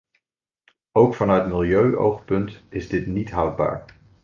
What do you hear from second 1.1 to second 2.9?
vanuit milieuoogpunt is